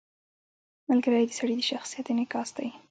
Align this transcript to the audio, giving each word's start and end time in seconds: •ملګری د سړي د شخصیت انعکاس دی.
•ملګری 0.89 1.23
د 1.27 1.31
سړي 1.39 1.55
د 1.59 1.61
شخصیت 1.71 2.05
انعکاس 2.11 2.49
دی. 2.57 2.67